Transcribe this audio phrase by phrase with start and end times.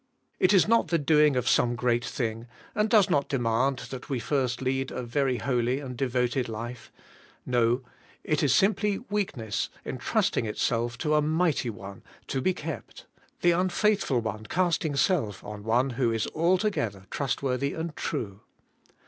[0.39, 4.17] It is not the doing of some great thing, and does not demand that we
[4.17, 6.91] first lead a very holy and devoted life.
[7.45, 7.83] No,
[8.23, 11.69] it is TRUSTING HIM TO KEEP YOU, 29 simply weakness entrusting itself to a Mighty
[11.69, 13.05] One to be kept,—
[13.43, 18.39] the unfaithful one casting self on One who is altogether trustworthy and true.